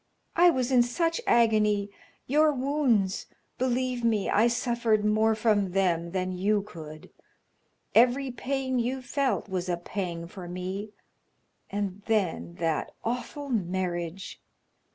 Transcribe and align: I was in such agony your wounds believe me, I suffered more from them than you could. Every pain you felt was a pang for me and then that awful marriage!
I 0.35 0.49
was 0.49 0.71
in 0.71 0.81
such 0.81 1.21
agony 1.27 1.91
your 2.25 2.51
wounds 2.51 3.27
believe 3.59 4.03
me, 4.03 4.31
I 4.31 4.47
suffered 4.47 5.05
more 5.05 5.35
from 5.35 5.73
them 5.73 6.09
than 6.09 6.31
you 6.31 6.63
could. 6.63 7.11
Every 7.93 8.31
pain 8.31 8.79
you 8.79 9.03
felt 9.03 9.47
was 9.47 9.69
a 9.69 9.77
pang 9.77 10.25
for 10.25 10.47
me 10.47 10.89
and 11.69 12.01
then 12.07 12.55
that 12.55 12.95
awful 13.03 13.49
marriage! 13.49 14.41